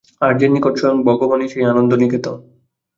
[0.21, 2.35] আর্যের নিকট স্বয়ং ভগবানই সেই আনন্দ-নিকেতন।